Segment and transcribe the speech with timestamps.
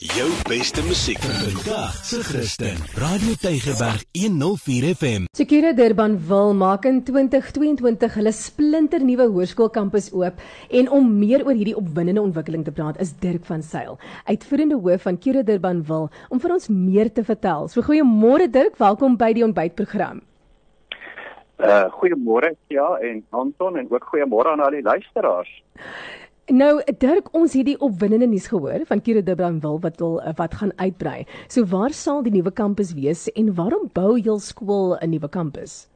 [0.00, 2.78] Jou beste musiek vandag se Christen.
[2.96, 5.26] Radio Tygerberg 104 FM.
[5.36, 11.76] Sekure Durban wil maak in 2022 hulle splinternuwe hoërskoolkampus oop en om meer oor hierdie
[11.76, 16.40] opwindende ontwikkeling te praat is Dirk van Sail, uitvoerende hoof van Sekure Durban wil om
[16.40, 17.68] vir ons meer te vertel.
[17.68, 20.24] So goeiemôre Dirk, welkom by die ontbytprogram.
[21.60, 25.52] Uh goeiemôre ja en Anton en ook goeiemôre aan al die luisteraars.
[26.50, 30.54] Nou Dirk, ons het die opwindende nuus gehoor van Kire Durban wil wat wil wat
[30.58, 31.22] gaan uitbrei.
[31.46, 35.86] So waar sal die nuwe kampus wees en waarom bou jul skool 'n nuwe kampus?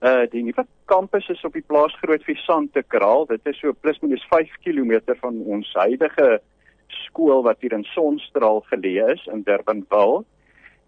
[0.00, 3.26] Uh die nuwe kampus is op die plaas Groot Visante Kraal.
[3.26, 6.40] Dit is so plus minus 5 km van ons huidige
[6.88, 10.24] skool wat hier in Sonstraal geleë is in Durbanville.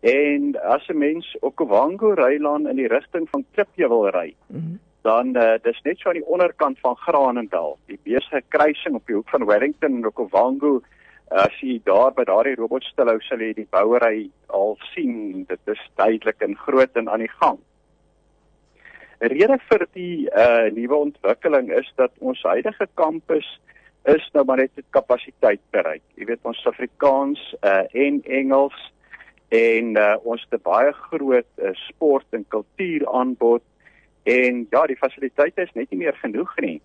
[0.00, 4.56] En as 'n mens op Kwango Rylaan in die rigting van Klipje wil ry, mm
[4.56, 9.06] -hmm dan uh, dis net so aan die onderkant van Granendal, die besige kruising op
[9.06, 10.76] die hoek van Wellington en Okwango.
[10.78, 15.82] Uh, as jy daar by daardie robotstilhou sal jy die bouery al sien, dit is
[15.96, 17.58] duidelik en groot en aan die gang.
[19.22, 23.46] 'n Rede vir die uh, nuwe ontwikkeling is dat ons huidige kampus
[24.10, 26.02] is nou maar net kapasiteit bereik.
[26.18, 28.78] Jy weet ons Afrikaans uh, en Engels
[29.54, 33.62] en uh, ons het baie groot uh, sport en kultuur aanbod
[34.24, 36.80] En ja, die fasiliteite is net nie meer genoeg nie.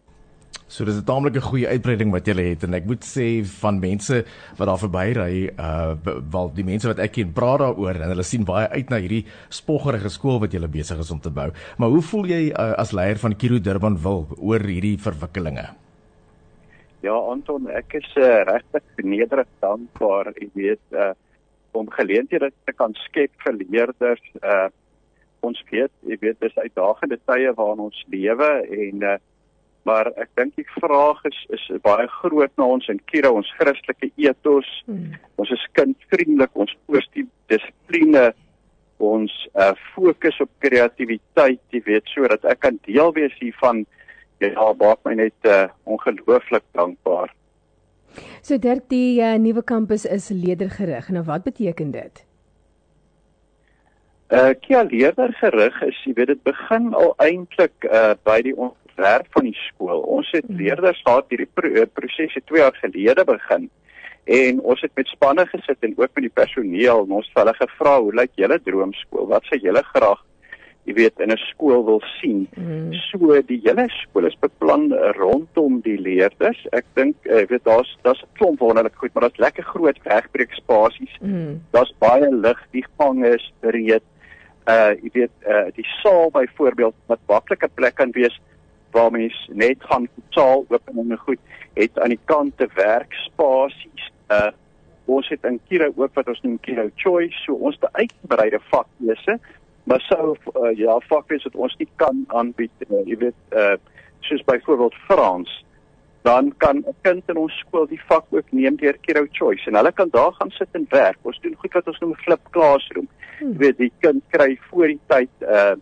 [0.68, 4.26] So dis 'n taamlike goeie uitbreiding wat jy het en ek moet sê van mense
[4.58, 5.96] wat daar verbyry, uh
[6.32, 9.26] wel die mense wat ek ken praat daaroor en hulle sien baie uit na hierdie
[9.50, 11.52] spoggerige skool wat jy besig is om te bou.
[11.78, 15.70] Maar hoe voel jy uh, as leier van Kiro Durban wil oor hierdie verwikkelinge?
[17.02, 21.14] Ja, Anton, ek is uh, regtig nederig dankbaar, jy weet, uh
[21.78, 24.68] om geleenthede te kan skep vir leerders uh
[25.46, 29.18] ons weet, jy weet dis uitdagende tye waarin ons lewe en uh,
[29.88, 34.10] maar ek dink die vraag is is baie groot na ons in Kira ons Christelike
[34.20, 34.68] ethos.
[34.90, 35.16] Hmm.
[35.40, 38.26] Ons is kindvriendelik, ons positiewe dissipline,
[39.00, 43.86] ons uh, fokus op kreatiwiteit, jy weet, sodat ek kan deel wees hiervan.
[44.44, 47.32] Ja, baie my net uh, ongelooflik dankbaar.
[48.46, 51.10] So Dirk, die uh, nuwe kampus is leerdergerig.
[51.14, 52.27] Nou wat beteken dit?
[54.28, 59.28] Uh Kia leerder gerig is, jy weet dit begin al eintlik uh by die ontwerp
[59.32, 60.02] van die skool.
[60.04, 60.60] Ons het mhm.
[60.60, 63.70] leerders gehad hierdie pro uh, proses het 2 jaar gelede begin.
[64.28, 67.54] En ons het met spanne gesit en ook met die personeel en ons het hulle
[67.56, 69.30] gevra, "Hoe lyk julle droomskool?
[69.32, 70.24] Wat sou julle graag
[70.88, 72.94] jy weet in 'n skool wil sien?" Mm.
[72.94, 76.68] So die hele skool is beplan rondom die leerders.
[76.74, 81.16] Ek dink jy weet daar's daar's 'n klomp wonderlik goed, maar daar's lekker groot wegbreekspasies.
[81.22, 81.62] Mm.
[81.72, 84.04] Daar's baie lig, die gang is breed
[84.68, 88.40] uh jy weet uh die saal byvoorbeeld wat maklike plek kan wees
[88.92, 91.40] waar mens net gaan saal open en goed
[91.74, 94.52] het aan die kante werkspasies uh
[95.08, 99.38] ons het in Kira ook wat ons noem Kira Choice so ons te uitgebreide vaklese
[99.88, 103.78] maar sou uh, ja vaklese wat ons nie kan aanbied uh, jy weet uh
[104.28, 105.52] soos byvoorbeeld Frans
[106.28, 109.80] dan kan 'n kind in ons skool die vak ook neem deur Kira Choice en
[109.80, 113.08] hulle kan daar gaan sit en werk ons doen goed wat ons noem flip classroom
[113.38, 113.54] Hmm.
[113.54, 115.76] Jy weet die kind kry voor die tyd 'n uh,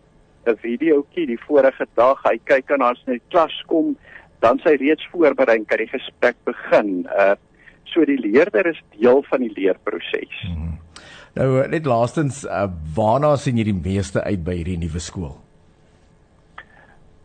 [0.52, 2.20] 'n videoetjie die vorige dag.
[2.22, 3.96] Hy kyk aan as hy klas kom,
[4.40, 7.08] dan sy reeds voorberei kan die gesprek begin.
[7.16, 7.34] Uh
[7.86, 10.42] so die leerder is deel van die leerproses.
[10.42, 10.78] Hmm.
[11.34, 15.36] Nou net laastens, uh, waarna sien jy die meeste uit by hierdie nuwe skool?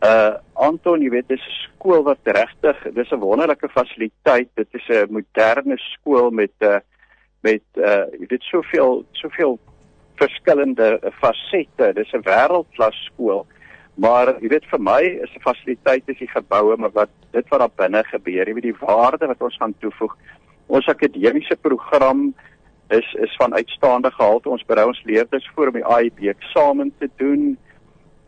[0.00, 4.48] Uh Anton, jy weet dis 'n skool wat regtig, dis 'n wonderlike fasiliteit.
[4.54, 6.80] Dit is 'n moderne skool met 'n uh,
[7.42, 9.58] met uh jy weet soveel soveel
[10.20, 11.92] verskillende fasette.
[11.94, 13.46] Dis 'n wêreldklas skool.
[13.94, 17.60] Maar jy weet vir my is 'n fasiliteit is die geboue, maar wat dit wat
[17.60, 20.16] daar binne gebeur, jy weet die waarde wat ons gaan toevoeg.
[20.66, 22.34] Ons akademiese program
[22.88, 24.48] is is van uitstaande gehalte.
[24.48, 27.58] Ons berei ons leerders voor om die IB eksamen te doen.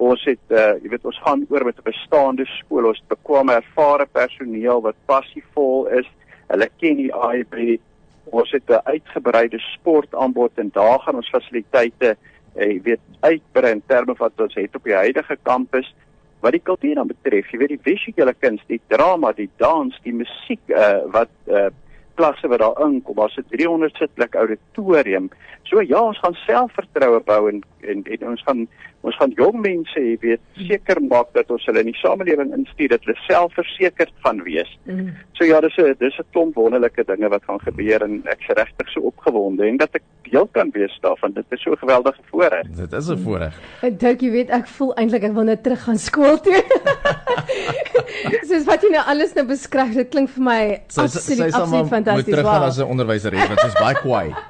[0.04, 2.90] Ons het uh jy weet ons gaan oor met 'n bestaande skool.
[2.92, 6.08] Ons bekwame ervare personeel wat passievol is.
[6.48, 7.80] Hulle ken die IB
[8.24, 12.16] ons het 'n uitgebreide sportaanbod en daar gaan ons fasiliteite
[12.54, 15.94] eh, jy weet uitbrei in terme van wat ons het op die huidige kampus
[16.40, 20.12] wat die kultuur dan betref jy weet die visuele kuns die drama die dans die
[20.12, 21.68] musiek uh, wat uh,
[22.14, 25.30] klasse wat daar inkom as 'n 300 sitplek auditorium
[25.64, 28.66] so ja ons gaan selfvertroue bou en, en en ons gaan
[29.04, 32.94] ons gaan jong mense jy weet seker maak dat ons hulle in die samelewing instuur
[32.94, 34.70] dat hulle selfversekerd van wees.
[34.88, 35.12] Mm.
[35.36, 38.56] So ja, dis 'n dis 'n klomp wonderlike dinge wat gaan gebeur en ek is
[38.56, 41.32] regtig so opgewonde en dat ek deel kan wees daarvan.
[41.32, 42.66] Dit is so 'n geweldige voorreg.
[42.76, 43.54] Dit is 'n voorreg.
[43.82, 46.64] En Dirk, jy weet ek voel eintlik ek wil net terug gaan skool toe.
[48.48, 52.26] Soos wat jy nou alles nou beskryf, dit klink vir my absoluut absoluut fantasties.
[52.26, 52.68] Moet teruggaan wow.
[52.68, 54.28] as 'n onderwyseres want sy's baie kwaai.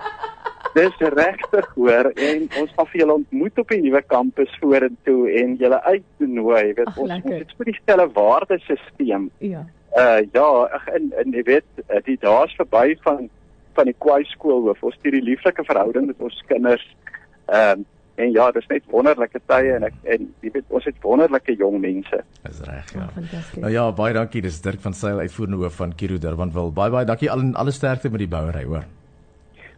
[0.74, 5.54] Dis regtig hoor en ons gaan vir julle ontmoet op die nuwe kampus vorentoe en
[5.60, 6.64] julle uitnooi.
[6.74, 7.30] Weet Ach, ons lekker.
[7.30, 9.30] ons het vir die stelle waardesisteem.
[9.38, 9.62] Ja.
[9.94, 13.28] Uh ja, ag en en jy weet uh, die dae is verby van
[13.78, 14.82] van die kwai skoolhoof.
[14.82, 16.86] Ons stuur die lieflike verhouding met ons kinders.
[17.46, 20.94] Ehm um, en ja, dis net wonderlike tye en ek en jy weet ons het
[21.02, 22.22] wonderlike jong mense.
[22.42, 23.08] Dis reg, Oh, ja.
[23.14, 23.60] fantasties.
[23.62, 24.42] Nou ja, baie dankie.
[24.42, 26.70] Dis Dirk van Sail uitvoerende hoof van Kiro Durbanville.
[26.72, 28.84] Baie baie dankie al alle sterkte met die bouery, hoor.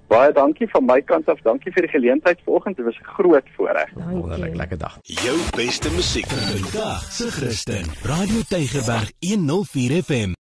[0.08, 1.40] Baie dankie van my kant af.
[1.42, 2.76] Dankie vir die geleentheid vanoggend.
[2.76, 3.90] Dit was 'n groot voorreg.
[3.94, 4.98] Wonderlik, lekker dag.
[5.02, 7.84] Jou beste musiek vandag se Christen.
[8.04, 10.36] Radio Tygerberg 104 FM.